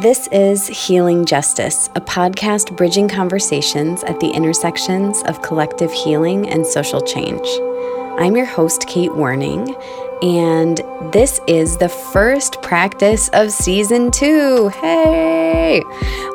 This 0.00 0.28
is 0.28 0.68
Healing 0.68 1.24
Justice, 1.24 1.88
a 1.96 2.00
podcast 2.00 2.76
bridging 2.76 3.08
conversations 3.08 4.04
at 4.04 4.20
the 4.20 4.30
intersections 4.30 5.24
of 5.24 5.42
collective 5.42 5.90
healing 5.90 6.48
and 6.48 6.64
social 6.64 7.00
change. 7.00 7.44
I'm 8.16 8.36
your 8.36 8.46
host, 8.46 8.86
Kate 8.86 9.10
Werning, 9.10 9.74
and 10.22 10.80
this 11.12 11.40
is 11.48 11.78
the 11.78 11.88
first 11.88 12.62
practice 12.62 13.28
of 13.32 13.50
season 13.50 14.12
two. 14.12 14.68
Hey! 14.68 15.82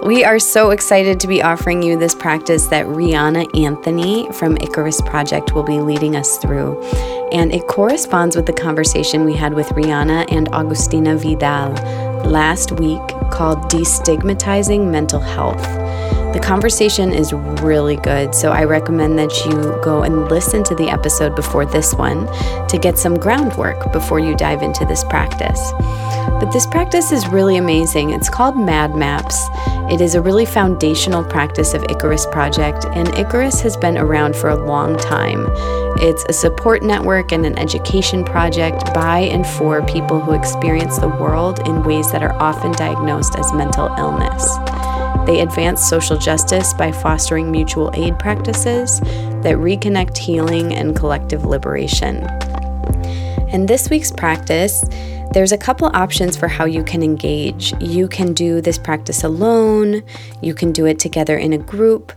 We 0.05 0.25
are 0.25 0.39
so 0.39 0.71
excited 0.71 1.21
to 1.21 1.27
be 1.29 1.41
offering 1.41 1.81
you 1.81 1.97
this 1.97 2.15
practice 2.15 2.67
that 2.67 2.85
Rihanna 2.85 3.57
Anthony 3.57 4.29
from 4.33 4.57
Icarus 4.57 4.99
Project 4.99 5.53
will 5.53 5.63
be 5.63 5.79
leading 5.79 6.17
us 6.17 6.37
through. 6.39 6.83
And 7.31 7.53
it 7.53 7.65
corresponds 7.67 8.35
with 8.35 8.45
the 8.45 8.51
conversation 8.51 9.23
we 9.23 9.35
had 9.35 9.53
with 9.53 9.67
Rihanna 9.67 10.25
and 10.33 10.51
Agustina 10.51 11.17
Vidal 11.17 11.71
last 12.29 12.73
week 12.73 13.01
called 13.33 13.57
Destigmatizing 13.71 14.91
Mental 14.91 15.19
Health. 15.19 15.63
The 16.33 16.39
conversation 16.39 17.11
is 17.11 17.33
really 17.33 17.95
good, 17.95 18.35
so 18.35 18.51
I 18.51 18.63
recommend 18.63 19.17
that 19.17 19.35
you 19.45 19.51
go 19.83 20.03
and 20.03 20.29
listen 20.29 20.63
to 20.65 20.75
the 20.75 20.89
episode 20.89 21.35
before 21.35 21.65
this 21.65 21.95
one 21.95 22.27
to 22.67 22.77
get 22.77 22.99
some 22.99 23.17
groundwork 23.17 23.91
before 23.91 24.19
you 24.19 24.35
dive 24.35 24.61
into 24.61 24.85
this 24.85 25.03
practice. 25.03 25.71
But 26.39 26.51
this 26.51 26.67
practice 26.67 27.11
is 27.11 27.27
really 27.27 27.57
amazing. 27.57 28.11
It's 28.11 28.29
called 28.29 28.55
Mad 28.55 28.95
Maps. 28.95 29.47
It 29.91 29.99
is 29.99 30.13
a 30.13 30.21
really 30.21 30.45
foundational 30.45 31.23
practice 31.23 31.73
of 31.73 31.83
Icarus 31.89 32.27
Project, 32.27 32.85
and 32.93 33.07
Icarus 33.15 33.61
has 33.61 33.75
been 33.77 33.97
around 33.97 34.35
for 34.35 34.49
a 34.49 34.65
long 34.65 34.95
time. 34.97 35.47
It's 35.97 36.25
a 36.27 36.33
support 36.33 36.83
network 36.83 37.31
and 37.31 37.45
an 37.45 37.57
education 37.57 38.23
project 38.23 38.93
by 38.93 39.19
and 39.19 39.45
for 39.45 39.85
people 39.85 40.19
who 40.19 40.33
experience 40.33 40.97
the 40.97 41.07
world 41.07 41.59
in 41.67 41.83
ways 41.83 42.11
that 42.11 42.23
are 42.23 42.33
often 42.41 42.71
diagnosed 42.73 43.35
as 43.37 43.53
mental 43.53 43.93
illness. 43.97 44.57
They 45.25 45.39
advance 45.39 45.87
social 45.87 46.17
justice 46.17 46.73
by 46.73 46.91
fostering 46.91 47.51
mutual 47.51 47.91
aid 47.93 48.19
practices 48.19 48.99
that 48.99 49.55
reconnect 49.55 50.17
healing 50.17 50.73
and 50.73 50.95
collective 50.95 51.45
liberation. 51.45 52.27
In 53.49 53.67
this 53.67 53.89
week's 53.89 54.11
practice, 54.11 54.83
there's 55.31 55.51
a 55.51 55.57
couple 55.57 55.89
options 55.93 56.35
for 56.35 56.47
how 56.47 56.65
you 56.65 56.83
can 56.83 57.01
engage. 57.01 57.73
You 57.81 58.07
can 58.07 58.33
do 58.33 58.61
this 58.61 58.77
practice 58.77 59.23
alone, 59.23 60.03
you 60.41 60.53
can 60.53 60.71
do 60.71 60.85
it 60.85 60.99
together 60.99 61.37
in 61.37 61.53
a 61.53 61.57
group, 61.57 62.11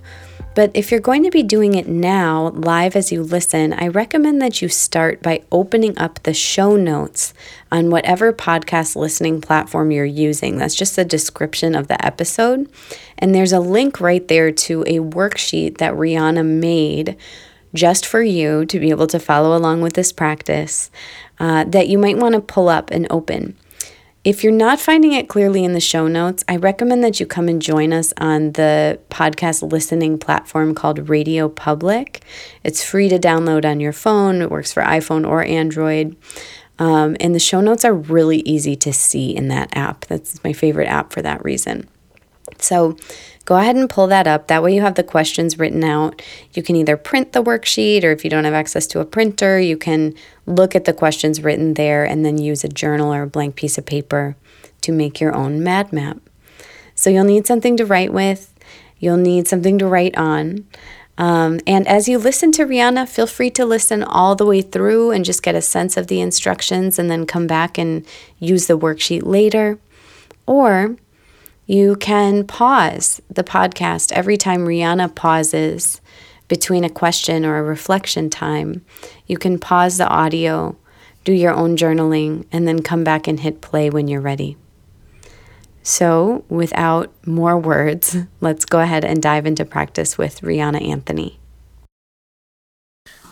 but 0.56 0.70
if 0.72 0.90
you're 0.90 1.00
going 1.00 1.22
to 1.22 1.30
be 1.30 1.42
doing 1.42 1.74
it 1.74 1.86
now, 1.86 2.48
live 2.48 2.96
as 2.96 3.12
you 3.12 3.22
listen, 3.22 3.74
I 3.74 3.88
recommend 3.88 4.40
that 4.40 4.62
you 4.62 4.70
start 4.70 5.22
by 5.22 5.42
opening 5.52 5.96
up 5.98 6.22
the 6.22 6.32
show 6.32 6.76
notes 6.76 7.34
on 7.70 7.90
whatever 7.90 8.32
podcast 8.32 8.96
listening 8.96 9.42
platform 9.42 9.90
you're 9.90 10.06
using. 10.06 10.56
That's 10.56 10.74
just 10.74 10.96
the 10.96 11.04
description 11.04 11.74
of 11.74 11.88
the 11.88 12.02
episode. 12.02 12.70
And 13.18 13.34
there's 13.34 13.52
a 13.52 13.60
link 13.60 14.00
right 14.00 14.26
there 14.26 14.50
to 14.50 14.80
a 14.84 15.00
worksheet 15.00 15.76
that 15.76 15.92
Rihanna 15.92 16.46
made 16.46 17.18
just 17.74 18.06
for 18.06 18.22
you 18.22 18.64
to 18.64 18.80
be 18.80 18.88
able 18.88 19.08
to 19.08 19.18
follow 19.18 19.54
along 19.54 19.82
with 19.82 19.92
this 19.92 20.10
practice 20.10 20.90
uh, 21.38 21.64
that 21.64 21.88
you 21.88 21.98
might 21.98 22.16
want 22.16 22.34
to 22.34 22.40
pull 22.40 22.70
up 22.70 22.90
and 22.90 23.06
open. 23.10 23.58
If 24.26 24.42
you're 24.42 24.52
not 24.52 24.80
finding 24.80 25.12
it 25.12 25.28
clearly 25.28 25.62
in 25.62 25.72
the 25.72 25.78
show 25.78 26.08
notes, 26.08 26.42
I 26.48 26.56
recommend 26.56 27.04
that 27.04 27.20
you 27.20 27.26
come 27.26 27.48
and 27.48 27.62
join 27.62 27.92
us 27.92 28.12
on 28.16 28.50
the 28.54 28.98
podcast 29.08 29.70
listening 29.70 30.18
platform 30.18 30.74
called 30.74 31.08
Radio 31.08 31.48
Public. 31.48 32.24
It's 32.64 32.82
free 32.82 33.08
to 33.08 33.20
download 33.20 33.64
on 33.64 33.78
your 33.78 33.92
phone, 33.92 34.42
it 34.42 34.50
works 34.50 34.72
for 34.72 34.82
iPhone 34.82 35.24
or 35.24 35.44
Android. 35.44 36.16
Um, 36.80 37.16
and 37.20 37.36
the 37.36 37.38
show 37.38 37.60
notes 37.60 37.84
are 37.84 37.94
really 37.94 38.38
easy 38.38 38.74
to 38.74 38.92
see 38.92 39.30
in 39.30 39.46
that 39.46 39.68
app. 39.76 40.06
That's 40.06 40.42
my 40.42 40.52
favorite 40.52 40.88
app 40.88 41.12
for 41.12 41.22
that 41.22 41.44
reason. 41.44 41.88
So 42.58 42.96
go 43.44 43.56
ahead 43.56 43.76
and 43.76 43.88
pull 43.88 44.06
that 44.08 44.26
up. 44.26 44.48
That 44.48 44.62
way 44.62 44.74
you 44.74 44.80
have 44.80 44.94
the 44.94 45.02
questions 45.02 45.58
written 45.58 45.84
out. 45.84 46.22
You 46.52 46.62
can 46.62 46.76
either 46.76 46.96
print 46.96 47.32
the 47.32 47.42
worksheet, 47.42 48.04
or 48.04 48.12
if 48.12 48.24
you 48.24 48.30
don't 48.30 48.44
have 48.44 48.54
access 48.54 48.86
to 48.88 49.00
a 49.00 49.04
printer, 49.04 49.60
you 49.60 49.76
can 49.76 50.14
look 50.46 50.74
at 50.74 50.84
the 50.84 50.92
questions 50.92 51.42
written 51.42 51.74
there 51.74 52.04
and 52.04 52.24
then 52.24 52.38
use 52.38 52.64
a 52.64 52.68
journal 52.68 53.12
or 53.12 53.22
a 53.22 53.26
blank 53.26 53.56
piece 53.56 53.78
of 53.78 53.86
paper 53.86 54.36
to 54.82 54.92
make 54.92 55.20
your 55.20 55.34
own 55.34 55.62
MAD 55.62 55.92
map. 55.92 56.18
So 56.94 57.10
you'll 57.10 57.24
need 57.24 57.46
something 57.46 57.76
to 57.76 57.86
write 57.86 58.12
with, 58.12 58.54
you'll 58.98 59.16
need 59.16 59.46
something 59.48 59.78
to 59.78 59.86
write 59.86 60.16
on. 60.16 60.66
Um, 61.18 61.60
and 61.66 61.88
as 61.88 62.08
you 62.08 62.18
listen 62.18 62.52
to 62.52 62.64
Rihanna, 62.64 63.08
feel 63.08 63.26
free 63.26 63.50
to 63.50 63.64
listen 63.64 64.02
all 64.02 64.36
the 64.36 64.44
way 64.44 64.60
through 64.60 65.12
and 65.12 65.24
just 65.24 65.42
get 65.42 65.54
a 65.54 65.62
sense 65.62 65.96
of 65.96 66.08
the 66.08 66.20
instructions 66.20 66.98
and 66.98 67.10
then 67.10 67.26
come 67.26 67.46
back 67.46 67.78
and 67.78 68.06
use 68.38 68.66
the 68.66 68.78
worksheet 68.78 69.24
later. 69.24 69.78
Or 70.46 70.96
you 71.66 71.96
can 71.96 72.46
pause 72.46 73.20
the 73.28 73.42
podcast 73.42 74.12
every 74.12 74.36
time 74.36 74.60
Rihanna 74.60 75.14
pauses 75.16 76.00
between 76.46 76.84
a 76.84 76.90
question 76.90 77.44
or 77.44 77.58
a 77.58 77.62
reflection 77.62 78.30
time. 78.30 78.84
You 79.26 79.36
can 79.36 79.58
pause 79.58 79.98
the 79.98 80.06
audio, 80.06 80.76
do 81.24 81.32
your 81.32 81.52
own 81.52 81.76
journaling, 81.76 82.46
and 82.52 82.68
then 82.68 82.82
come 82.82 83.02
back 83.02 83.26
and 83.26 83.40
hit 83.40 83.60
play 83.60 83.90
when 83.90 84.06
you're 84.06 84.20
ready. 84.20 84.56
So, 85.82 86.44
without 86.48 87.12
more 87.26 87.58
words, 87.58 88.16
let's 88.40 88.64
go 88.64 88.80
ahead 88.80 89.04
and 89.04 89.20
dive 89.20 89.44
into 89.44 89.64
practice 89.64 90.16
with 90.16 90.42
Rihanna 90.42 90.88
Anthony. 90.88 91.40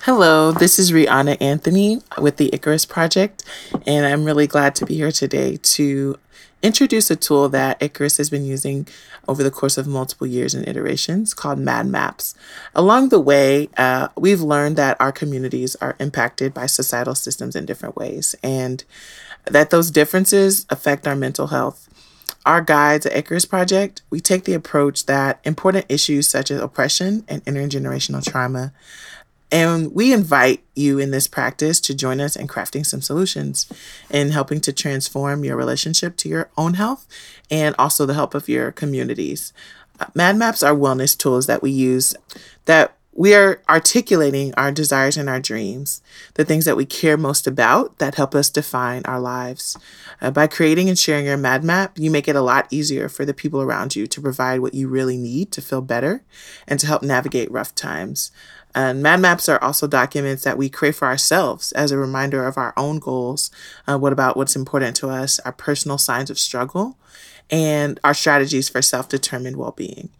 Hello, 0.03 0.53
this 0.53 0.79
is 0.79 0.93
Rihanna 0.93 1.41
Anthony 1.41 2.03
with 2.21 2.37
the 2.37 2.51
Icarus 2.53 2.85
Project, 2.85 3.43
and 3.87 4.05
I'm 4.05 4.25
really 4.25 4.47
glad 4.47 4.75
to 4.75 4.87
be 4.87 4.97
here 4.97 5.11
today 5.11 5.57
to 5.63 6.19
introduce 6.65 7.11
a 7.11 7.17
tool 7.17 7.51
that 7.51 7.81
Icarus 7.81 8.17
has 8.17 8.31
been 8.31 8.47
using 8.47 8.89
over 9.29 9.43
the 9.43 9.51
course 9.51 9.77
of 9.77 9.87
multiple 9.87 10.27
years 10.27 10.55
and 10.55 10.67
iterations 10.67 11.35
called 11.35 11.59
Mad 11.59 11.87
Maps. 11.87 12.35
Along 12.75 13.11
the 13.11 13.21
way, 13.21 13.69
uh, 13.77 14.09
we've 14.17 14.41
learned 14.41 14.77
that 14.77 14.97
our 14.99 15.13
communities 15.13 15.77
are 15.77 15.95
impacted 16.01 16.55
by 16.55 16.65
societal 16.65 17.15
systems 17.15 17.55
in 17.55 17.67
different 17.67 17.97
ways 17.97 18.35
and 18.43 18.83
that 19.45 19.69
those 19.69 19.91
differences 19.91 20.65
affect 20.71 21.07
our 21.07 21.15
mental 21.15 21.49
health. 21.49 21.89
Our 22.47 22.63
guides 22.63 23.05
at 23.07 23.17
Icarus 23.17 23.45
Project, 23.45 24.01
we 24.09 24.21
take 24.21 24.45
the 24.45 24.55
approach 24.55 25.07
that 25.07 25.41
important 25.45 25.87
issues 25.91 26.29
such 26.29 26.51
as 26.51 26.61
oppression 26.61 27.25
and 27.29 27.45
intergenerational 27.45 28.25
trauma 28.25 28.73
and 29.55 29.95
we 29.95 30.13
invite 30.13 30.65
you 30.75 30.99
in 30.99 31.13
this 31.13 31.29
practice 31.29 31.79
to 31.83 31.95
join 31.95 32.21
us 32.21 32.35
in 32.35 32.49
crafting 32.49 32.85
some 32.85 33.01
solutions 33.01 33.73
and 34.11 34.33
helping 34.33 34.61
to 34.63 34.73
transform 34.73 35.45
your 35.45 35.57
relationship 35.57 36.17
to 36.17 36.29
your 36.29 36.51
own 36.59 36.75
health 36.75 37.07
and 37.53 37.73
also 37.79 38.05
the 38.05 38.15
help 38.15 38.35
of 38.35 38.49
your 38.49 38.73
communities. 38.73 39.53
Uh, 40.01 40.07
Mad 40.13 40.37
Maps 40.37 40.65
are 40.65 40.75
wellness 40.75 41.17
tools 41.17 41.47
that 41.47 41.63
we 41.63 41.71
use 41.71 42.17
that 42.65 42.97
we 43.17 43.33
are 43.33 43.63
articulating 43.69 44.53
our 44.55 44.73
desires 44.73 45.17
and 45.17 45.29
our 45.29 45.39
dreams, 45.39 46.03
the 46.35 46.45
things 46.45 46.65
that 46.65 46.77
we 46.77 46.85
care 46.85 47.17
most 47.17 47.47
about 47.47 47.99
that 47.99 48.17
help 48.17 48.35
us 48.35 48.51
define 48.51 49.03
our 49.05 49.21
lives. 49.21 49.79
Uh, 50.21 50.33
by 50.33 50.49
creating 50.49 50.89
and 50.89 50.99
sharing 50.99 51.27
your 51.27 51.37
Mad 51.37 51.63
Map, 51.63 51.97
you 51.97 52.11
make 52.11 52.27
it 52.27 52.35
a 52.35 52.43
lot 52.43 52.67
easier 52.71 53.09
for 53.09 53.25
the 53.25 53.33
people 53.33 53.63
around 53.63 53.95
you 53.95 54.09
to 54.09 54.21
provide 54.21 54.61
what 54.61 54.75
you 54.75 54.89
really 54.89 55.17
need 55.17 55.53
to 55.53 55.63
feel 55.63 55.81
better 55.81 56.25
and 56.67 56.81
to 56.81 56.89
help 56.89 57.03
navigate 57.03 57.51
rough 57.53 57.73
times. 57.75 58.33
And 58.75 59.01
Mad 59.01 59.21
Maps 59.21 59.49
are 59.49 59.63
also 59.63 59.87
documents 59.87 60.43
that 60.43 60.59
we 60.59 60.69
create 60.69 60.97
for 60.97 61.07
ourselves 61.07 61.71
as 61.73 61.93
a 61.93 61.99
reminder 61.99 62.45
of 62.45 62.59
our 62.59 62.75
own 62.77 62.99
goals. 62.99 63.53
Uh, 63.87 63.97
what 63.97 64.13
about 64.13 64.37
what's 64.37 64.57
important 64.57 64.97
to 64.97 65.09
us, 65.09 65.39
our 65.41 65.53
personal 65.53 65.99
signs 65.99 66.31
of 66.31 66.39
struggle, 66.41 66.99
and 67.49 68.01
our 68.03 68.15
strategies 68.15 68.69
for 68.69 68.83
self 68.83 69.09
determined 69.09 69.57
well 69.57 69.71
being. 69.71 70.11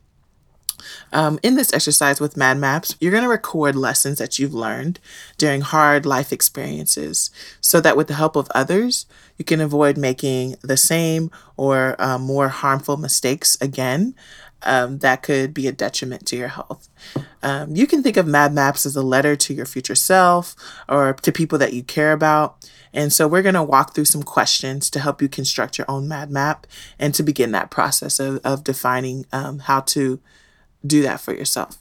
Um, 1.13 1.39
in 1.43 1.55
this 1.55 1.73
exercise 1.73 2.21
with 2.21 2.37
Mad 2.37 2.59
Maps, 2.59 2.97
you're 3.01 3.11
going 3.11 3.23
to 3.23 3.29
record 3.29 3.77
lessons 3.77 4.19
that 4.19 4.39
you've 4.39 4.55
learned 4.55 5.01
during 5.39 5.61
hard 5.61 6.07
life 6.07 6.33
experiences 6.33 7.31
so 7.61 7.81
that 7.81 7.97
with 7.97 8.09
the 8.09 8.15
help 8.15 8.37
of 8.37 8.51
others, 8.55 9.07
you 9.39 9.45
can 9.45 9.61
avoid 9.61 9.97
making 9.97 10.57
the 10.63 10.77
same 10.77 11.31
or 11.57 11.97
uh, 11.99 12.19
more 12.19 12.49
harmful 12.49 12.97
mistakes 12.97 13.57
again 13.61 14.15
um, 14.65 14.99
that 14.99 15.23
could 15.23 15.55
be 15.55 15.69
a 15.69 15.73
detriment 15.73 16.27
to 16.27 16.37
your 16.37 16.49
health. 16.49 16.89
Um, 17.43 17.77
you 17.77 17.87
can 17.87 18.03
think 18.03 18.17
of 18.17 18.27
Mad 18.27 18.53
Maps 18.53 18.87
as 18.87 18.97
a 18.97 19.03
letter 19.03 19.37
to 19.37 19.55
your 19.55 19.67
future 19.67 19.95
self 19.95 20.57
or 20.89 21.13
to 21.15 21.33
people 21.33 21.59
that 21.59 21.73
you 21.73 21.83
care 21.83 22.13
about. 22.13 22.69
And 22.93 23.13
so 23.13 23.29
we're 23.29 23.43
going 23.43 23.55
to 23.55 23.63
walk 23.63 23.95
through 23.95 24.07
some 24.07 24.23
questions 24.23 24.89
to 24.91 25.01
help 25.01 25.21
you 25.21 25.29
construct 25.29 25.79
your 25.79 25.91
own 25.91 26.09
Mad 26.09 26.31
Map 26.31 26.67
and 26.99 27.15
to 27.15 27.23
begin 27.23 27.53
that 27.53 27.71
process 27.71 28.19
of, 28.19 28.41
of 28.45 28.65
defining 28.65 29.27
um, 29.33 29.61
how 29.61 29.81
to 29.81 30.21
do 30.87 31.03
that 31.03 31.21
for 31.21 31.33
yourself. 31.35 31.79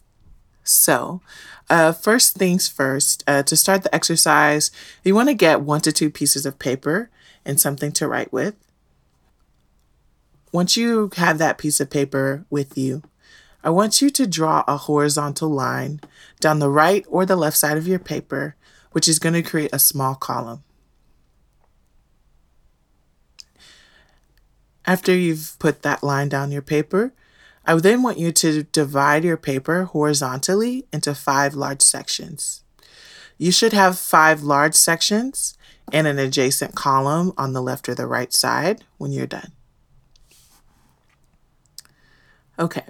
So, 0.63 1.21
uh, 1.69 1.91
first 1.91 2.35
things 2.35 2.67
first, 2.67 3.23
uh, 3.27 3.44
to 3.44 3.55
start 3.55 3.83
the 3.83 3.94
exercise, 3.94 4.71
you 5.03 5.13
want 5.15 5.29
to 5.29 5.35
get 5.35 5.61
one 5.61 5.81
to 5.81 5.91
two 5.91 6.09
pieces 6.09 6.45
of 6.45 6.59
paper 6.59 7.09
and 7.45 7.59
something 7.59 7.91
to 7.94 8.07
write 8.07 8.31
with. 8.31 8.55
Once 10.51 10.77
you 10.77 11.09
have 11.15 11.38
that 11.38 11.57
piece 11.57 11.79
of 11.79 11.89
paper 11.89 12.45
with 12.50 12.77
you, 12.77 13.01
I 13.63 13.69
want 13.69 14.01
you 14.01 14.09
to 14.11 14.27
draw 14.27 14.63
a 14.67 14.77
horizontal 14.77 15.49
line 15.49 16.01
down 16.39 16.59
the 16.59 16.69
right 16.69 17.06
or 17.07 17.25
the 17.25 17.35
left 17.35 17.57
side 17.57 17.77
of 17.77 17.88
your 17.88 17.99
paper, 17.99 18.56
which 18.91 19.07
is 19.07 19.19
going 19.19 19.33
to 19.33 19.41
create 19.41 19.71
a 19.73 19.79
small 19.79 20.15
column. 20.15 20.63
After 24.85 25.15
you've 25.15 25.56
put 25.59 25.81
that 25.83 26.03
line 26.03 26.27
down 26.27 26.51
your 26.51 26.61
paper, 26.61 27.13
I 27.65 27.75
then 27.75 28.04
want 28.04 28.18
you 28.18 28.31
to 28.31 28.63
divide 28.63 29.24
your 29.24 29.38
paper 29.38 29.86
horizontally 29.86 30.86
into 30.92 31.15
five 31.15 31.54
large 31.54 31.81
sections. 31.81 32.63
You 33.38 33.51
should 33.51 33.74
have 33.74 33.98
five 33.98 34.44
large 34.44 34.75
sections 34.75 35.57
and 35.92 36.07
an 36.07 36.19
adjacent 36.19 36.75
column 36.75 37.33
on 37.38 37.54
the 37.54 37.62
left 37.62 37.88
or 37.89 37.95
the 37.95 38.07
right 38.07 38.33
side 38.33 38.83
when 38.98 39.12
you're 39.12 39.27
done. 39.27 39.51
Okay, 42.60 42.83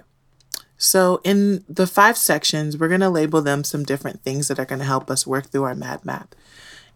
so 0.76 1.20
in 1.24 1.64
the 1.68 1.86
five 1.86 2.18
sections, 2.18 2.76
we're 2.76 2.88
going 2.88 3.00
to 3.00 3.08
label 3.08 3.40
them 3.40 3.64
some 3.64 3.84
different 3.84 4.22
things 4.22 4.48
that 4.48 4.58
are 4.58 4.66
going 4.66 4.80
to 4.80 4.84
help 4.84 5.10
us 5.10 5.26
work 5.26 5.46
through 5.46 5.62
our 5.62 5.74
MAD 5.74 6.04
map. 6.04 6.34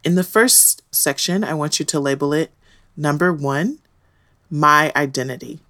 In 0.05 0.15
the 0.15 0.25
first 0.25 0.83
section, 0.95 1.43
I 1.43 1.55
want 1.55 1.79
you 1.79 1.87
to 1.87 1.99
label 1.99 2.33
it 2.33 2.53
number 2.97 3.33
one, 3.33 3.79
my 4.51 4.93
identity. 4.95 5.61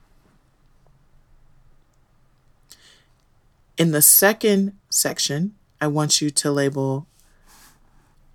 In 3.78 3.92
the 3.92 4.02
second 4.02 4.76
section, 4.90 5.54
I 5.80 5.86
want 5.86 6.20
you 6.20 6.30
to 6.30 6.50
label 6.50 7.06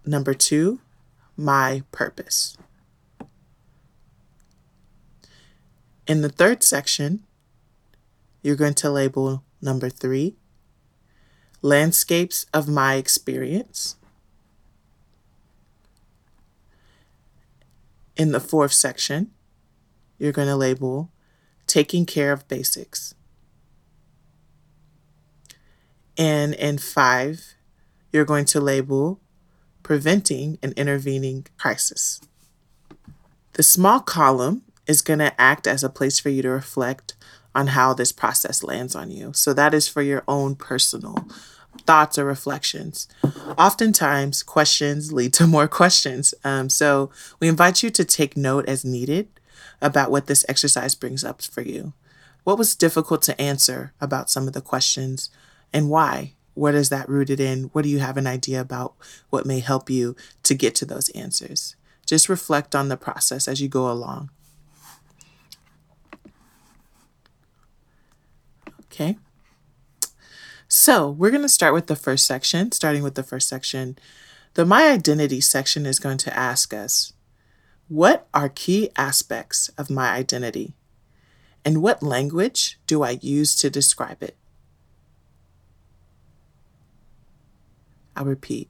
number 0.06 0.34
two, 0.34 0.80
my 1.36 1.84
purpose. 1.92 2.56
In 6.07 6.22
the 6.22 6.30
third 6.30 6.63
section, 6.63 7.24
you're 8.42 8.56
going 8.56 8.74
to 8.75 8.90
label 8.90 9.44
number 9.62 9.90
three, 9.90 10.38
landscapes 11.62 12.45
of 12.54 12.69
my 12.69 12.95
experience. 12.95 13.98
In 18.16 18.31
the 18.31 18.40
fourth 18.40 18.72
section, 18.72 19.31
you're 20.18 20.31
going 20.31 20.48
to 20.48 20.56
label 20.56 21.12
taking 21.68 22.06
care 22.06 22.31
of 22.31 22.48
basics. 22.48 23.13
And 26.18 26.54
in 26.54 26.77
five, 26.77 27.56
you're 28.12 28.25
going 28.25 28.45
to 28.45 28.62
label 28.62 29.19
preventing 29.81 30.57
and 30.62 30.74
intervening 30.74 31.45
crisis. 31.57 32.21
The 33.54 33.63
small 33.63 34.00
column 34.00 34.63
is 34.88 35.01
going 35.01 35.19
to 35.19 35.39
act 35.39 35.68
as 35.68 35.83
a 35.83 35.89
place 35.89 36.19
for 36.19 36.30
you 36.30 36.42
to 36.42 36.50
reflect 36.50 37.15
on 37.56 37.68
how 37.68 37.94
this 37.94 38.12
process 38.12 38.63
lands 38.63 38.95
on 38.95 39.12
you. 39.12 39.31
So 39.33 39.54
that 39.54 39.74
is 39.74 39.88
for 39.88 40.01
your 40.01 40.24
own 40.27 40.56
personal 40.56 41.27
thoughts 41.86 42.18
or 42.18 42.25
reflections. 42.25 43.07
Oftentimes, 43.57 44.44
questions 44.44 45.12
lead 45.12 45.33
to 45.33 45.48
more 45.48 45.68
questions. 45.68 46.33
Um, 46.44 46.69
so 46.69 47.12
we 47.39 47.48
invite 47.48 47.83
you 47.83 47.89
to 47.92 48.06
take 48.06 48.38
note 48.38 48.68
as 48.68 48.86
needed 48.86 49.27
about 49.81 50.12
what 50.12 50.27
this 50.27 50.45
exercise 50.48 50.95
brings 50.95 51.24
up 51.24 51.42
for 51.42 51.62
you. 51.62 51.94
What 52.44 52.57
was 52.57 52.75
difficult 52.75 53.21
to 53.24 53.39
answer 53.42 53.94
about 54.01 54.30
some 54.30 54.48
of 54.48 54.54
the 54.54 54.62
questions 54.62 55.30
and 55.74 55.90
why? 55.90 56.34
What 56.54 56.75
is 56.75 56.90
that 56.90 57.10
rooted 57.10 57.40
in? 57.40 57.64
What 57.74 57.81
do 57.81 57.90
you 57.90 58.00
have 58.00 58.16
an 58.16 58.28
idea 58.28 58.62
about 58.62 58.94
what 59.30 59.46
may 59.46 59.60
help 59.60 59.90
you 59.90 60.16
to 60.44 60.54
get 60.54 60.75
to 60.75 60.86
those 60.86 61.10
answers? 61.10 61.75
Just 62.06 62.30
reflect 62.30 62.75
on 62.75 62.90
the 62.90 62.98
process 62.98 63.48
as 63.48 63.60
you 63.60 63.68
go 63.68 63.90
along. 63.90 64.30
Okay. 68.84 69.18
So 70.68 71.10
we're 71.10 71.31
going 71.31 71.42
to 71.42 71.50
start 71.50 71.74
with 71.74 71.88
the 71.88 71.96
first 71.96 72.28
section, 72.28 72.72
starting 72.72 73.02
with 73.02 73.16
the 73.16 73.24
first 73.24 73.48
section. 73.48 73.98
The 74.54 74.66
My 74.66 74.90
Identity 74.90 75.42
section 75.42 75.88
is 75.88 76.00
going 76.00 76.19
to 76.19 76.38
ask 76.38 76.74
us 76.74 77.14
what 77.88 78.28
are 78.34 78.50
key 78.50 78.90
aspects 78.96 79.69
of 79.78 79.90
my 79.90 80.12
identity? 80.12 80.76
And 81.66 81.81
what 81.81 82.04
language 82.04 82.80
do 82.88 83.04
I 83.04 83.19
use 83.22 83.56
to 83.58 83.69
describe 83.69 84.22
it? 84.22 84.36
I'll 88.15 88.25
repeat. 88.25 88.69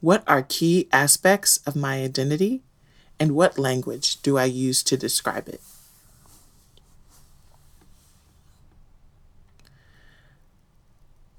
What 0.00 0.24
are 0.26 0.42
key 0.42 0.88
aspects 0.92 1.58
of 1.66 1.76
my 1.76 2.02
identity? 2.02 2.62
And 3.18 3.34
what 3.34 3.58
language 3.58 4.22
do 4.22 4.38
I 4.38 4.44
use 4.44 4.82
to 4.84 4.96
describe 4.96 5.48
it? 5.48 5.60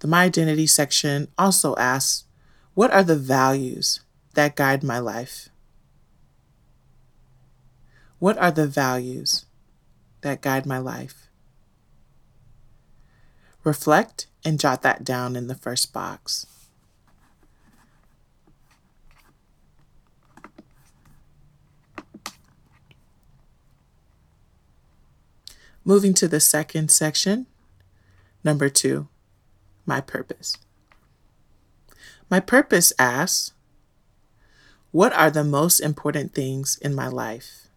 The 0.02 0.08
My 0.08 0.24
Identity 0.24 0.66
section 0.66 1.28
also 1.38 1.76
asks 1.76 2.26
What 2.74 2.92
are 2.92 3.04
the 3.04 3.16
values 3.16 4.00
that 4.34 4.56
guide 4.56 4.84
my 4.84 4.98
life? 4.98 5.50
What 8.18 8.38
are 8.38 8.52
the 8.52 8.68
values 8.68 9.46
that 10.22 10.42
guide 10.42 10.66
my 10.66 10.78
life? 10.78 11.28
Reflect 13.64 14.26
and 14.44 14.60
jot 14.60 14.82
that 14.82 15.04
down 15.04 15.36
in 15.36 15.48
the 15.48 15.56
first 15.56 15.94
box. 15.94 16.48
Moving 25.84 26.14
to 26.16 26.28
the 26.28 26.40
second 26.40 26.92
section, 26.92 27.48
number 28.44 28.70
two 28.70 29.08
my 29.86 30.00
purpose. 30.00 30.58
My 32.30 32.40
purpose 32.40 32.94
asks, 33.00 33.54
What 34.92 35.12
are 35.14 35.32
the 35.32 35.44
most 35.44 35.80
important 35.80 36.34
things 36.34 36.78
in 36.82 36.94
my 36.94 37.08
life? 37.08 37.68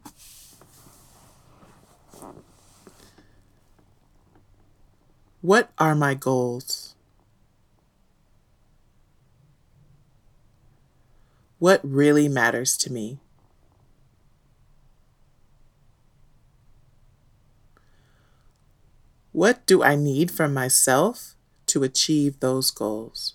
What 5.41 5.71
are 5.79 5.95
my 5.95 6.15
goals? 6.15 6.95
What 11.59 11.81
really 11.83 12.29
matters 12.29 12.77
to 12.79 12.93
me? 12.93 13.19
What 19.35 19.67
do 19.67 19.83
I 19.83 19.97
need 19.97 20.31
from 20.31 20.55
myself 20.55 21.35
to 21.67 21.83
achieve 21.83 22.39
those 22.39 22.71
goals? 22.71 23.35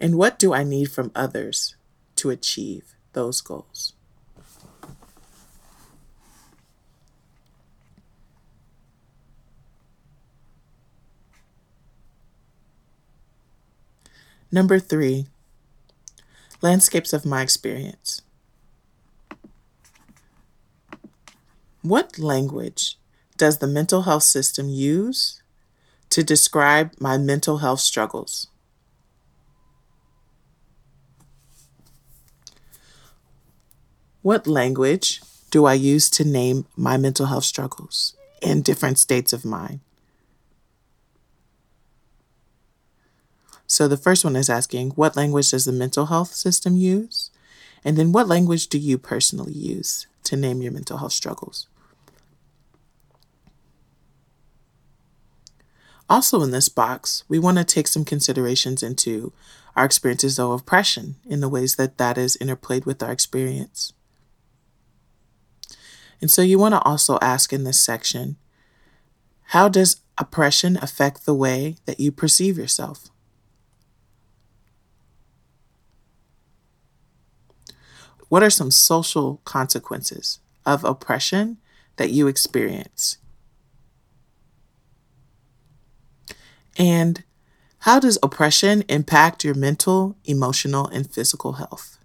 And 0.00 0.16
what 0.16 0.38
do 0.38 0.54
I 0.54 0.64
need 0.64 0.90
from 0.90 1.12
others 1.14 1.76
to 2.16 2.30
achieve 2.30 2.94
those 3.12 3.42
goals? 3.42 3.92
Number 14.50 14.78
three, 14.78 15.26
landscapes 16.62 17.12
of 17.12 17.26
my 17.26 17.42
experience. 17.42 18.23
What 21.84 22.18
language 22.18 22.98
does 23.36 23.58
the 23.58 23.66
mental 23.66 24.02
health 24.02 24.22
system 24.22 24.70
use 24.70 25.42
to 26.08 26.24
describe 26.24 26.92
my 26.98 27.18
mental 27.18 27.58
health 27.58 27.80
struggles? 27.80 28.46
What 34.22 34.46
language 34.46 35.20
do 35.50 35.66
I 35.66 35.74
use 35.74 36.08
to 36.12 36.24
name 36.24 36.64
my 36.74 36.96
mental 36.96 37.26
health 37.26 37.44
struggles 37.44 38.16
in 38.40 38.62
different 38.62 38.98
states 38.98 39.34
of 39.34 39.44
mind? 39.44 39.80
So 43.66 43.88
the 43.88 43.98
first 43.98 44.24
one 44.24 44.36
is 44.36 44.48
asking, 44.48 44.92
what 44.92 45.16
language 45.16 45.50
does 45.50 45.66
the 45.66 45.72
mental 45.72 46.06
health 46.06 46.32
system 46.32 46.76
use? 46.76 47.30
And 47.84 47.98
then 47.98 48.10
what 48.10 48.26
language 48.26 48.68
do 48.68 48.78
you 48.78 48.96
personally 48.96 49.52
use 49.52 50.06
to 50.22 50.34
name 50.34 50.62
your 50.62 50.72
mental 50.72 50.96
health 50.96 51.12
struggles? 51.12 51.68
Also, 56.08 56.42
in 56.42 56.50
this 56.50 56.68
box, 56.68 57.24
we 57.28 57.38
want 57.38 57.56
to 57.58 57.64
take 57.64 57.88
some 57.88 58.04
considerations 58.04 58.82
into 58.82 59.32
our 59.74 59.84
experiences 59.84 60.38
of 60.38 60.50
oppression 60.50 61.16
in 61.24 61.40
the 61.40 61.48
ways 61.48 61.76
that 61.76 61.98
that 61.98 62.18
is 62.18 62.36
interplayed 62.36 62.84
with 62.84 63.02
our 63.02 63.10
experience. 63.10 63.92
And 66.20 66.30
so, 66.30 66.42
you 66.42 66.58
want 66.58 66.74
to 66.74 66.82
also 66.82 67.18
ask 67.22 67.52
in 67.52 67.64
this 67.64 67.80
section 67.80 68.36
how 69.48 69.68
does 69.68 70.00
oppression 70.18 70.78
affect 70.80 71.26
the 71.26 71.34
way 71.34 71.76
that 71.86 72.00
you 72.00 72.12
perceive 72.12 72.58
yourself? 72.58 73.10
What 78.28 78.42
are 78.42 78.50
some 78.50 78.70
social 78.70 79.40
consequences 79.44 80.40
of 80.66 80.84
oppression 80.84 81.58
that 81.96 82.10
you 82.10 82.26
experience? 82.26 83.18
And 86.76 87.22
how 87.80 88.00
does 88.00 88.18
oppression 88.22 88.82
impact 88.88 89.44
your 89.44 89.54
mental, 89.54 90.16
emotional, 90.24 90.86
and 90.88 91.10
physical 91.10 91.54
health? 91.54 91.98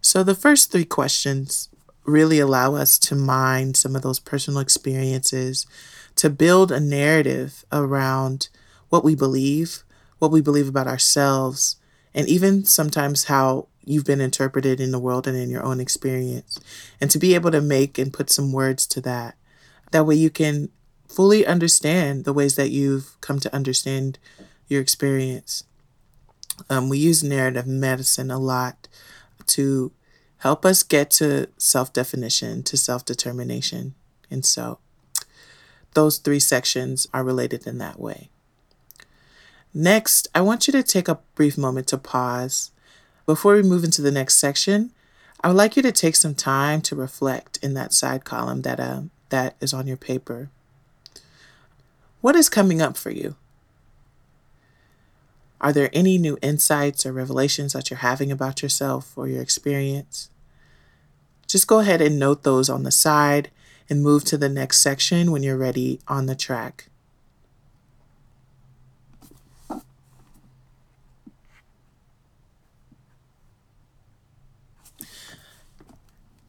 So, 0.00 0.22
the 0.22 0.34
first 0.36 0.70
three 0.70 0.84
questions 0.84 1.68
really 2.04 2.38
allow 2.38 2.76
us 2.76 2.98
to 3.00 3.16
mine 3.16 3.74
some 3.74 3.96
of 3.96 4.02
those 4.02 4.20
personal 4.20 4.60
experiences 4.60 5.66
to 6.14 6.30
build 6.30 6.70
a 6.70 6.78
narrative 6.78 7.64
around 7.72 8.48
what 8.88 9.04
we 9.04 9.14
believe, 9.16 9.82
what 10.18 10.30
we 10.30 10.40
believe 10.40 10.68
about 10.68 10.86
ourselves, 10.86 11.76
and 12.14 12.28
even 12.28 12.64
sometimes 12.64 13.24
how 13.24 13.66
you've 13.86 14.04
been 14.04 14.20
interpreted 14.20 14.80
in 14.80 14.90
the 14.90 14.98
world 14.98 15.26
and 15.26 15.36
in 15.36 15.48
your 15.48 15.62
own 15.62 15.80
experience. 15.80 16.58
And 17.00 17.10
to 17.10 17.18
be 17.18 17.34
able 17.34 17.52
to 17.52 17.60
make 17.62 17.98
and 17.98 18.12
put 18.12 18.28
some 18.28 18.52
words 18.52 18.86
to 18.88 19.00
that. 19.02 19.36
That 19.92 20.04
way 20.04 20.16
you 20.16 20.28
can 20.28 20.68
fully 21.08 21.46
understand 21.46 22.24
the 22.24 22.32
ways 22.32 22.56
that 22.56 22.70
you've 22.70 23.18
come 23.20 23.38
to 23.40 23.54
understand 23.54 24.18
your 24.66 24.80
experience. 24.80 25.64
Um, 26.68 26.88
we 26.88 26.98
use 26.98 27.22
narrative 27.22 27.66
medicine 27.66 28.30
a 28.30 28.38
lot 28.38 28.88
to 29.46 29.92
help 30.38 30.66
us 30.66 30.82
get 30.82 31.10
to 31.12 31.48
self 31.56 31.92
definition, 31.92 32.62
to 32.64 32.76
self 32.76 33.04
determination. 33.04 33.94
And 34.30 34.44
so 34.44 34.80
those 35.94 36.18
three 36.18 36.40
sections 36.40 37.06
are 37.14 37.24
related 37.24 37.66
in 37.66 37.78
that 37.78 38.00
way. 38.00 38.30
Next, 39.72 40.28
I 40.34 40.40
want 40.40 40.66
you 40.66 40.72
to 40.72 40.82
take 40.82 41.08
a 41.08 41.20
brief 41.34 41.56
moment 41.56 41.86
to 41.88 41.98
pause. 41.98 42.70
Before 43.26 43.54
we 43.54 43.62
move 43.62 43.82
into 43.82 44.02
the 44.02 44.12
next 44.12 44.36
section, 44.36 44.92
I 45.40 45.48
would 45.48 45.56
like 45.56 45.76
you 45.76 45.82
to 45.82 45.92
take 45.92 46.14
some 46.14 46.34
time 46.34 46.80
to 46.82 46.94
reflect 46.94 47.58
in 47.60 47.74
that 47.74 47.92
side 47.92 48.24
column 48.24 48.62
that, 48.62 48.78
uh, 48.78 49.02
that 49.30 49.56
is 49.60 49.74
on 49.74 49.88
your 49.88 49.96
paper. 49.96 50.48
What 52.20 52.36
is 52.36 52.48
coming 52.48 52.80
up 52.80 52.96
for 52.96 53.10
you? 53.10 53.34
Are 55.60 55.72
there 55.72 55.90
any 55.92 56.18
new 56.18 56.38
insights 56.40 57.04
or 57.04 57.12
revelations 57.12 57.72
that 57.72 57.90
you're 57.90 57.98
having 57.98 58.30
about 58.30 58.62
yourself 58.62 59.12
or 59.16 59.26
your 59.26 59.42
experience? 59.42 60.30
Just 61.48 61.66
go 61.66 61.80
ahead 61.80 62.00
and 62.00 62.18
note 62.18 62.44
those 62.44 62.68
on 62.68 62.84
the 62.84 62.90
side 62.92 63.50
and 63.88 64.02
move 64.02 64.24
to 64.24 64.36
the 64.36 64.48
next 64.48 64.80
section 64.80 65.32
when 65.32 65.42
you're 65.42 65.56
ready 65.56 66.00
on 66.06 66.26
the 66.26 66.34
track. 66.34 66.88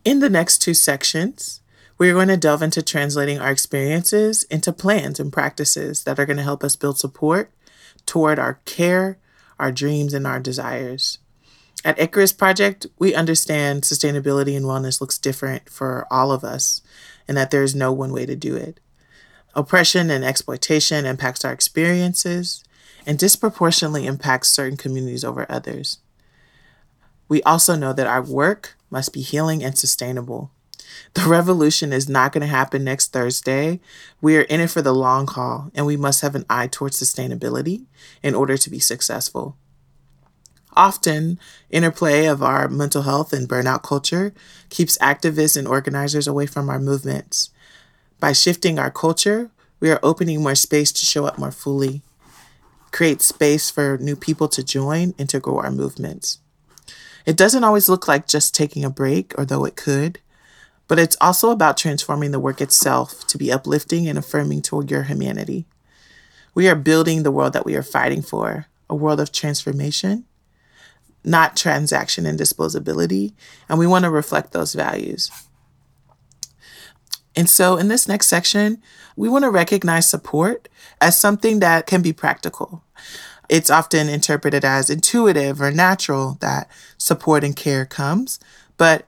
In 0.08 0.20
the 0.20 0.30
next 0.30 0.60
two 0.60 0.74
sections, 0.74 1.60
we're 1.98 2.14
going 2.14 2.30
to 2.30 2.38
delve 2.38 2.62
into 2.62 2.82
translating 2.82 3.40
our 3.40 3.52
experiences 3.52 4.44
into 4.44 4.72
plans 4.72 5.20
and 5.20 5.34
practices 5.34 6.06
that 6.06 6.18
are 6.18 6.26
going 6.26 6.38
to 6.38 6.44
help 6.44 6.64
us 6.64 6.78
build 6.78 6.98
support 6.98 7.52
toward 8.06 8.40
our 8.40 8.62
care, 8.64 9.18
our 9.60 9.70
dreams, 9.70 10.14
and 10.14 10.26
our 10.26 10.40
desires. 10.40 11.18
At 11.84 12.00
Icarus 12.00 12.32
Project, 12.32 12.88
we 12.98 13.14
understand 13.14 13.84
sustainability 13.84 14.56
and 14.56 14.66
wellness 14.66 15.02
looks 15.02 15.18
different 15.18 15.68
for 15.68 16.08
all 16.10 16.32
of 16.32 16.46
us 16.46 16.82
and 17.28 17.36
that 17.36 17.52
there 17.52 17.64
is 17.64 17.76
no 17.76 17.92
one 17.92 18.14
way 18.14 18.26
to 18.28 18.36
do 18.38 18.56
it. 18.56 18.80
Oppression 19.56 20.10
and 20.10 20.24
exploitation 20.24 21.06
impacts 21.06 21.44
our 21.44 21.52
experiences 21.52 22.64
and 23.06 23.20
disproportionately 23.20 24.06
impacts 24.06 24.48
certain 24.48 24.78
communities 24.78 25.26
over 25.26 25.46
others. 25.50 26.00
We 27.28 27.44
also 27.44 27.76
know 27.76 27.92
that 27.92 28.08
our 28.08 28.22
work 28.22 28.77
must 28.90 29.14
be 29.14 29.22
healing 29.22 29.64
and 29.64 29.78
sustainable. 29.78 30.52
The 31.14 31.28
revolution 31.28 31.94
is 31.94 32.08
not 32.08 32.32
going 32.32 32.42
to 32.42 32.48
happen 32.48 32.84
next 32.84 33.12
Thursday. 33.12 33.80
We 34.22 34.38
are 34.38 34.42
in 34.42 34.62
it 34.62 34.70
for 34.70 34.82
the 34.82 34.94
long 34.94 35.28
haul, 35.28 35.72
and 35.76 35.86
we 35.86 35.98
must 35.98 36.22
have 36.22 36.36
an 36.36 36.46
eye 36.50 36.68
towards 36.68 37.02
sustainability 37.02 37.86
in 38.24 38.36
order 38.36 38.58
to 38.58 38.70
be 38.70 38.80
successful. 38.80 39.58
Often, 40.76 41.40
interplay 41.72 42.28
of 42.28 42.44
our 42.44 42.68
mental 42.68 43.02
health 43.02 43.34
and 43.34 43.50
burnout 43.50 43.82
culture 43.82 44.34
keeps 44.70 44.98
activists 45.00 45.58
and 45.58 45.68
organizers 45.68 46.28
away 46.28 46.46
from 46.46 46.70
our 46.70 46.80
movements. 46.80 47.50
By 48.20 48.32
shifting 48.34 48.78
our 48.78 48.92
culture, 48.92 49.50
we 49.80 49.90
are 49.90 50.00
opening 50.04 50.44
more 50.44 50.56
space 50.56 50.92
to 50.92 51.06
show 51.06 51.26
up 51.26 51.38
more 51.38 51.52
fully, 51.52 52.04
create 52.92 53.22
space 53.22 53.70
for 53.72 53.98
new 53.98 54.16
people 54.16 54.48
to 54.50 54.64
join 54.64 55.14
and 55.18 55.28
to 55.30 55.40
grow 55.40 55.58
our 55.58 55.72
movements. 55.72 56.40
It 57.28 57.36
doesn't 57.36 57.66
always 57.66 57.90
look 57.90 58.08
like 58.08 58.26
just 58.26 58.56
taking 58.56 58.86
a 58.86 58.90
break, 58.90 59.38
or 59.38 59.44
though 59.44 59.66
it 59.66 59.76
could, 59.76 60.20
but 60.88 60.98
it's 60.98 61.18
also 61.20 61.52
about 61.52 61.76
transforming 61.76 62.32
the 62.32 62.40
work 62.40 62.62
itself 62.62 63.28
to 63.28 63.38
be 63.38 63.52
uplifting 63.52 64.08
and 64.08 64.18
affirming 64.18 64.62
toward 64.62 64.90
your 64.90 65.04
humanity. 65.04 65.66
We 66.56 66.70
are 66.70 66.76
building 66.76 67.24
the 67.24 67.32
world 67.32 67.52
that 67.52 67.66
we 67.66 67.76
are 67.76 67.84
fighting 67.84 68.22
for, 68.22 68.68
a 68.90 68.96
world 68.96 69.20
of 69.20 69.34
transformation, 69.34 70.24
not 71.22 71.58
transaction 71.58 72.26
and 72.26 72.40
disposability, 72.40 73.34
and 73.68 73.78
we 73.78 73.88
want 73.88 74.06
to 74.06 74.10
reflect 74.10 74.54
those 74.54 74.74
values. 74.74 75.30
And 77.36 77.50
so, 77.50 77.76
in 77.76 77.90
this 77.90 78.08
next 78.08 78.28
section, 78.28 78.82
we 79.18 79.28
want 79.28 79.44
to 79.44 79.52
recognize 79.52 80.10
support 80.10 80.70
as 81.02 81.20
something 81.20 81.60
that 81.60 81.88
can 81.88 82.02
be 82.02 82.14
practical. 82.14 82.84
It's 83.50 83.70
often 83.70 84.10
interpreted 84.10 84.66
as 84.66 84.90
intuitive 84.90 85.62
or 85.62 85.72
natural 85.72 86.38
that 86.42 86.70
support 86.98 87.44
and 87.44 87.56
care 87.56 87.86
comes, 87.86 88.40
but 88.78 89.06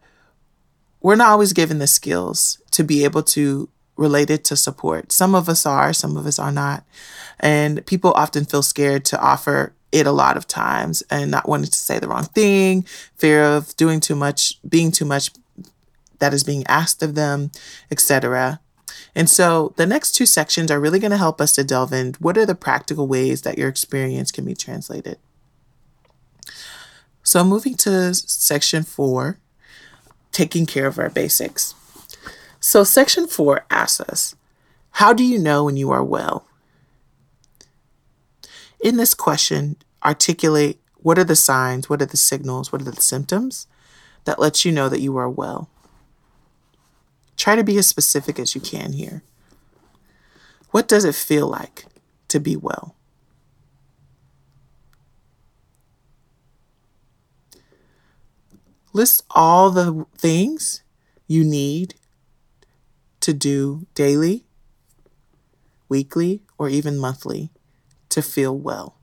we're 1.02 1.16
not 1.16 1.30
always 1.30 1.54
given 1.54 1.80
the 1.80 1.88
skills 1.88 2.62
to 2.72 2.84
be 2.84 3.04
able 3.04 3.24
to 3.24 3.70
relate 3.96 4.30
it 4.30 4.44
to 4.46 4.56
support. 4.56 5.12
Some 5.12 5.36
of 5.36 5.50
us 5.50 5.66
are, 5.66 5.92
some 5.94 6.16
of 6.16 6.26
us 6.26 6.40
are 6.40 6.52
not. 6.52 6.84
And 7.40 7.86
people 7.86 8.12
often 8.16 8.46
feel 8.46 8.64
scared 8.64 9.06
to 9.06 9.22
offer 9.22 9.74
it 9.92 10.08
a 10.08 10.12
lot 10.12 10.38
of 10.38 10.48
times 10.48 11.04
and 11.10 11.32
not 11.32 11.48
wanting 11.48 11.72
to 11.72 11.78
say 11.78 12.00
the 12.00 12.08
wrong 12.08 12.24
thing, 12.24 12.86
fear 13.16 13.44
of 13.44 13.76
doing 13.76 14.00
too 14.00 14.16
much, 14.16 14.60
being 14.68 14.92
too 14.92 15.06
much 15.06 15.32
that 16.20 16.34
is 16.34 16.44
being 16.44 16.66
asked 16.68 17.02
of 17.02 17.16
them, 17.16 17.52
etc. 17.92 18.60
And 19.16 19.30
so 19.30 19.74
the 19.76 19.86
next 19.86 20.14
two 20.14 20.26
sections 20.26 20.72
are 20.72 20.80
really 20.80 21.00
going 21.00 21.12
to 21.12 21.18
help 21.18 21.42
us 21.42 21.54
to 21.54 21.64
delve 21.64 21.94
in 21.94 22.16
what 22.20 22.38
are 22.38 22.46
the 22.46 22.56
practical 22.56 23.08
ways 23.08 23.42
that 23.42 23.58
your 23.58 23.70
experience 23.70 24.32
can 24.32 24.46
be 24.46 24.56
translated. 24.56 25.18
So 27.24 27.44
moving 27.44 27.76
to 27.76 28.14
section 28.14 28.84
four, 28.84 29.40
taking 30.32 30.66
care 30.66 30.88
of 30.88 30.98
our 31.00 31.10
basics. 31.10 31.76
So 32.60 32.84
section 32.84 33.28
four 33.28 33.66
asks 33.70 34.02
us, 34.02 34.36
how 34.92 35.14
do 35.14 35.24
you 35.24 35.38
know 35.38 35.64
when 35.66 35.78
you 35.78 35.92
are 35.92 36.04
well? 36.04 36.46
In 38.82 38.98
this 38.98 39.14
question, 39.14 39.76
articulate 40.04 40.80
what 41.02 41.18
are 41.18 41.24
the 41.24 41.36
signs, 41.36 41.90
what 41.90 42.02
are 42.02 42.06
the 42.06 42.18
signals, 42.18 42.72
what 42.72 42.82
are 42.82 42.92
the 42.92 43.02
symptoms 43.02 43.68
that 44.26 44.40
lets 44.40 44.66
you 44.66 44.72
know 44.72 44.90
that 44.90 45.02
you 45.02 45.16
are 45.18 45.30
well. 45.30 45.70
Try 47.40 47.56
to 47.56 47.64
be 47.64 47.78
as 47.78 47.88
specific 47.88 48.38
as 48.38 48.54
you 48.54 48.60
can 48.60 48.92
here. 48.92 49.24
What 50.72 50.90
does 50.90 51.06
it 51.06 51.16
feel 51.16 51.48
like 51.48 51.86
to 52.28 52.38
be 52.38 52.58
well? 52.58 52.98
List 58.92 59.24
all 59.30 59.70
the 59.70 60.06
things 60.18 60.84
you 61.28 61.46
need 61.46 61.96
to 63.22 63.32
do 63.32 63.88
daily, 63.96 64.44
weekly, 65.88 66.42
or 66.58 66.68
even 66.68 66.98
monthly 66.98 67.52
to 68.10 68.22
feel 68.22 68.58
well. 68.58 68.98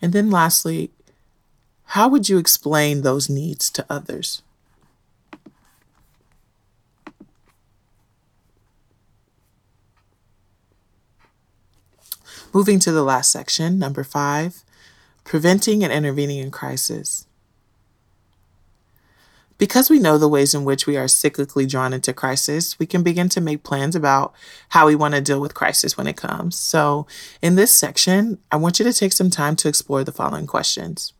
And 0.00 0.12
then 0.12 0.30
lastly, 0.30 0.92
how 1.90 2.06
would 2.06 2.28
you 2.28 2.38
explain 2.38 3.02
those 3.02 3.28
needs 3.28 3.68
to 3.68 3.84
others? 3.90 4.42
Moving 12.52 12.78
to 12.78 12.92
the 12.92 13.02
last 13.02 13.32
section, 13.32 13.76
number 13.80 14.04
five, 14.04 14.62
preventing 15.24 15.82
and 15.82 15.92
intervening 15.92 16.38
in 16.38 16.52
crisis. 16.52 17.26
Because 19.58 19.90
we 19.90 19.98
know 19.98 20.16
the 20.16 20.28
ways 20.28 20.54
in 20.54 20.62
which 20.62 20.86
we 20.86 20.96
are 20.96 21.06
cyclically 21.06 21.68
drawn 21.68 21.92
into 21.92 22.12
crisis, 22.12 22.78
we 22.78 22.86
can 22.86 23.02
begin 23.02 23.28
to 23.30 23.40
make 23.40 23.64
plans 23.64 23.96
about 23.96 24.32
how 24.68 24.86
we 24.86 24.94
want 24.94 25.14
to 25.14 25.20
deal 25.20 25.40
with 25.40 25.54
crisis 25.54 25.96
when 25.96 26.06
it 26.06 26.16
comes. 26.16 26.56
So, 26.56 27.08
in 27.42 27.56
this 27.56 27.72
section, 27.72 28.38
I 28.52 28.56
want 28.58 28.78
you 28.78 28.84
to 28.84 28.92
take 28.92 29.12
some 29.12 29.28
time 29.28 29.56
to 29.56 29.68
explore 29.68 30.04
the 30.04 30.12
following 30.12 30.46
questions 30.46 31.14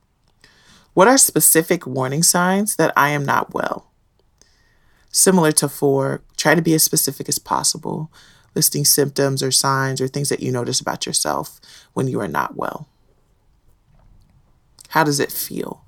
what 0.95 1.09
are 1.09 1.19
specific 1.19 1.87
warning 1.87 2.23
signs 2.23 2.77
that 2.77 2.93
I 2.97 3.11
am 3.11 3.25
not 3.25 3.55
well? 3.55 3.91
Similar 5.13 5.53
to 5.53 5.69
four, 5.69 6.23
try 6.37 6.55
to 6.55 6.63
be 6.63 6.75
as 6.75 6.83
specific 6.83 7.29
as 7.29 7.39
possible, 7.39 8.11
listing 8.55 8.85
symptoms 8.85 9.43
or 9.43 9.51
signs 9.51 10.01
or 10.01 10.09
things 10.09 10.29
that 10.29 10.41
you 10.41 10.53
notice 10.53 10.81
about 10.81 11.07
yourself 11.07 11.61
when 11.93 12.09
you 12.09 12.21
are 12.21 12.29
not 12.29 12.57
well. 12.57 12.89
How 14.91 15.05
does 15.05 15.21
it 15.21 15.31
feel 15.31 15.85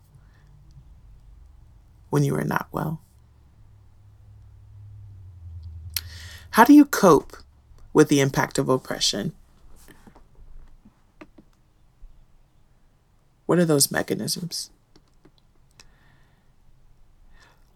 when 2.11 2.23
you 2.23 2.37
are 2.37 2.45
not 2.45 2.69
well? 2.71 3.01
How 6.53 6.65
do 6.65 6.73
you 6.73 6.85
cope 6.85 7.37
with 7.93 8.09
the 8.09 8.21
impact 8.21 8.59
of 8.59 8.69
oppression? 8.69 9.33
What 13.47 13.59
are 13.59 13.65
those 13.65 13.91
mechanisms? 13.91 14.71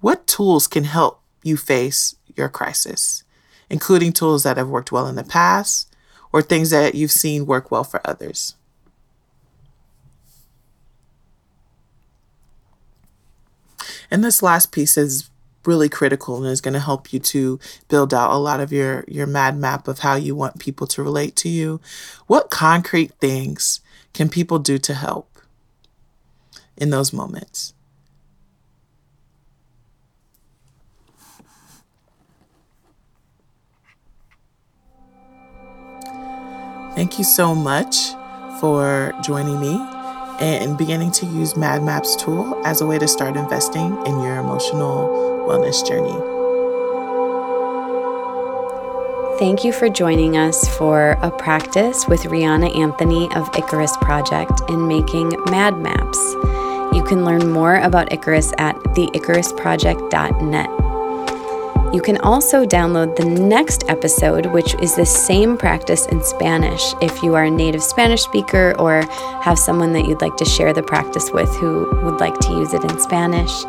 What 0.01 0.26
tools 0.37 0.67
can 0.67 0.85
help 0.85 1.23
you 1.43 1.57
face 1.57 2.15
your 2.37 2.51
crisis, 2.51 3.25
including 3.71 4.13
tools 4.13 4.43
that 4.43 4.59
have 4.59 4.69
worked 4.69 4.93
well 4.93 5.07
in 5.07 5.15
the 5.15 5.25
past 5.25 5.91
or 6.31 6.43
things 6.43 6.69
that 6.69 6.95
you've 6.95 7.11
seen 7.11 7.47
work 7.47 7.71
well 7.71 7.85
for 7.85 8.03
others? 8.05 8.55
And 14.11 14.23
this 14.23 14.43
last 14.43 14.73
piece 14.73 14.99
is 14.99 15.31
really 15.65 15.89
critical 15.89 16.37
and 16.37 16.47
is 16.47 16.61
going 16.61 16.75
to 16.75 16.81
help 16.81 17.15
you 17.15 17.19
to 17.19 17.59
build 17.89 18.13
out 18.13 18.31
a 18.31 18.37
lot 18.37 18.61
of 18.61 18.71
your 18.71 19.05
your 19.09 19.27
mad 19.27 19.57
map 19.57 19.89
of 19.89 20.01
how 20.01 20.17
you 20.17 20.35
want 20.35 20.61
people 20.61 20.87
to 20.89 21.03
relate 21.03 21.35
to 21.37 21.49
you. 21.49 21.81
What 22.27 22.51
concrete 22.51 23.13
things 23.21 23.81
can 24.13 24.29
people 24.29 24.59
do 24.59 24.77
to 24.77 24.93
help 24.93 25.39
in 26.77 26.91
those 26.91 27.15
moments? 27.15 27.73
Thank 36.97 37.19
you 37.19 37.25
so 37.25 37.55
much 37.55 38.13
for 38.59 39.13
joining 39.23 39.61
me 39.61 39.79
and 40.41 40.79
beginning 40.79 41.11
to 41.11 41.27
use 41.27 41.55
Mad 41.55 41.83
Maps 41.83 42.17
tool 42.17 42.59
as 42.65 42.81
a 42.81 42.87
way 42.87 42.99
to 42.99 43.07
start 43.07 43.37
investing 43.37 43.95
in 44.07 44.23
your 44.23 44.37
emotional 44.37 45.07
wellness 45.47 45.87
journey. 45.87 46.17
Thank 49.39 49.63
you 49.63 49.75
for 49.75 49.91
joining 49.91 50.39
us 50.39 50.67
for 50.79 51.19
a 51.21 51.31
practice 51.31 52.09
with 52.09 52.23
Rihanna 52.23 52.75
Anthony 52.75 53.31
of 53.35 53.55
Icarus 53.55 53.95
Project 53.99 54.63
in 54.71 54.89
making 54.89 55.35
Mad 55.51 55.77
Maps. 55.77 56.19
You 56.97 57.05
can 57.07 57.27
learn 57.27 57.51
more 57.51 57.77
about 57.77 58.11
Icarus 58.11 58.55
at 58.57 58.75
theicarusproject.net. 58.77 60.86
You 61.93 62.03
can 62.03 62.19
also 62.19 62.67
download 62.67 63.17
the 63.17 63.25
next 63.25 63.85
episode, 63.89 64.47
which 64.47 64.75
is 64.83 64.95
the 64.97 65.07
same 65.07 65.57
practice 65.57 66.07
in 66.07 66.23
Spanish. 66.23 66.83
If 67.01 67.23
you 67.23 67.35
are 67.35 67.45
a 67.45 67.51
native 67.51 67.83
Spanish 67.83 68.23
speaker 68.23 68.75
or 68.79 69.03
have 69.43 69.59
someone 69.59 69.93
that 69.95 70.07
you'd 70.07 70.21
like 70.21 70.37
to 70.37 70.45
share 70.45 70.73
the 70.73 70.83
practice 70.83 71.31
with 71.31 71.49
who 71.57 71.89
would 72.05 72.21
like 72.21 72.39
to 72.41 72.51
use 72.51 72.75
it 72.75 72.85
in 72.85 73.01
Spanish, 73.01 73.65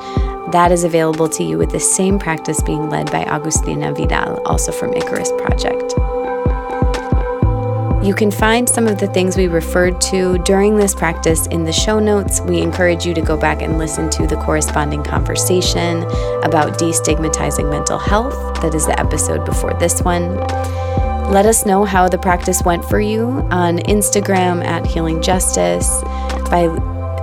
that 0.51 0.71
is 0.71 0.83
available 0.83 1.29
to 1.29 1.43
you 1.43 1.57
with 1.57 1.71
the 1.71 1.79
same 1.79 2.19
practice 2.19 2.61
being 2.63 2.89
led 2.89 3.11
by 3.11 3.23
Agustina 3.25 3.95
Vidal, 3.95 4.41
also 4.45 4.71
from 4.71 4.93
Icarus 4.93 5.31
Project. 5.37 5.96
You 8.07 8.15
can 8.15 8.31
find 8.31 8.69
some 8.69 8.87
of 8.87 8.99
the 8.99 9.07
things 9.07 9.35
we 9.35 9.49
referred 9.49 9.99
to 9.99 10.37
during 10.45 10.77
this 10.77 10.95
practice 10.95 11.45
in 11.47 11.65
the 11.65 11.73
show 11.73 11.99
notes. 11.99 12.39
We 12.39 12.61
encourage 12.61 13.05
you 13.05 13.13
to 13.13 13.19
go 13.19 13.35
back 13.35 13.61
and 13.61 13.77
listen 13.77 14.09
to 14.11 14.25
the 14.25 14.37
corresponding 14.37 15.03
conversation 15.03 16.03
about 16.41 16.79
destigmatizing 16.79 17.69
mental 17.69 17.97
health. 17.97 18.61
That 18.61 18.73
is 18.73 18.85
the 18.85 18.97
episode 18.97 19.43
before 19.43 19.73
this 19.73 20.01
one. 20.01 20.37
Let 21.33 21.45
us 21.45 21.65
know 21.65 21.83
how 21.83 22.07
the 22.07 22.17
practice 22.17 22.63
went 22.63 22.85
for 22.85 23.01
you 23.01 23.45
on 23.51 23.79
Instagram 23.79 24.63
at 24.63 24.85
Healing 24.85 25.21
Justice 25.21 25.89
by 26.49 26.69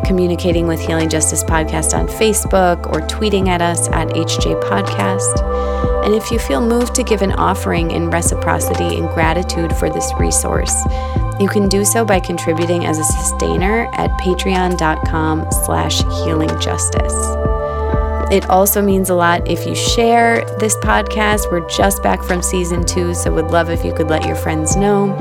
communicating 0.04 0.66
with 0.66 0.80
Healing 0.80 1.08
Justice 1.08 1.42
Podcast 1.42 1.96
on 1.96 2.06
Facebook 2.06 2.86
or 2.92 3.00
tweeting 3.06 3.48
at 3.48 3.62
us 3.62 3.88
at 3.88 4.08
HJ 4.08 4.62
Podcast. 4.62 6.04
And 6.04 6.14
if 6.14 6.30
you 6.30 6.38
feel 6.38 6.60
moved 6.60 6.94
to 6.96 7.02
give 7.02 7.22
an 7.22 7.32
offering 7.32 7.90
in 7.90 8.10
reciprocity 8.10 8.96
and 8.96 9.08
gratitude 9.08 9.74
for 9.74 9.88
this 9.88 10.12
resource, 10.18 10.74
you 11.40 11.48
can 11.48 11.68
do 11.68 11.84
so 11.84 12.04
by 12.04 12.20
contributing 12.20 12.84
as 12.86 12.98
a 12.98 13.04
sustainer 13.04 13.88
at 13.94 14.10
patreon.com 14.20 15.50
slash 15.64 16.02
healingjustice. 16.02 17.54
It 18.30 18.48
also 18.48 18.80
means 18.80 19.10
a 19.10 19.14
lot 19.14 19.48
if 19.48 19.66
you 19.66 19.74
share 19.74 20.44
this 20.58 20.76
podcast. 20.76 21.50
We're 21.50 21.68
just 21.68 22.02
back 22.02 22.22
from 22.22 22.42
season 22.42 22.84
two, 22.84 23.14
so 23.14 23.32
would 23.34 23.50
love 23.50 23.70
if 23.70 23.84
you 23.84 23.94
could 23.94 24.08
let 24.08 24.26
your 24.26 24.36
friends 24.36 24.76
know. 24.76 25.12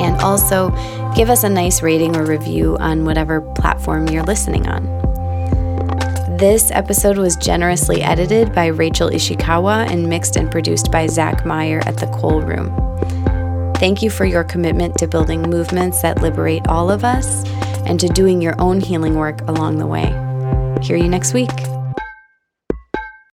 And 0.00 0.20
also 0.20 0.70
give 1.14 1.30
us 1.30 1.44
a 1.44 1.48
nice 1.48 1.82
rating 1.82 2.16
or 2.16 2.24
review 2.24 2.76
on 2.78 3.04
whatever 3.04 3.40
platform 3.40 4.08
you're 4.08 4.22
listening 4.22 4.66
on. 4.66 4.86
This 6.38 6.70
episode 6.70 7.18
was 7.18 7.34
generously 7.36 8.02
edited 8.02 8.54
by 8.54 8.66
Rachel 8.66 9.10
Ishikawa 9.10 9.90
and 9.90 10.08
mixed 10.08 10.36
and 10.36 10.50
produced 10.50 10.92
by 10.92 11.08
Zach 11.08 11.44
Meyer 11.44 11.80
at 11.84 11.96
the 11.96 12.06
Cole 12.06 12.40
Room. 12.40 12.72
Thank 13.74 14.02
you 14.02 14.10
for 14.10 14.24
your 14.24 14.44
commitment 14.44 14.96
to 14.98 15.06
building 15.06 15.42
movements 15.42 16.02
that 16.02 16.22
liberate 16.22 16.66
all 16.68 16.90
of 16.90 17.04
us 17.04 17.44
and 17.86 17.98
to 18.00 18.08
doing 18.08 18.40
your 18.40 18.60
own 18.60 18.80
healing 18.80 19.14
work 19.14 19.40
along 19.48 19.78
the 19.78 19.86
way. 19.86 20.06
Hear 20.82 20.96
you 20.96 21.08
next 21.08 21.34
week. 21.34 21.67